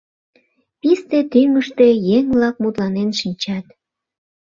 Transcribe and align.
Писте 0.79 1.19
тӱҥыштӧ 1.31 1.87
еҥ-влак 2.17 2.55
мутланен 2.63 3.09
шинчат. 3.19 3.65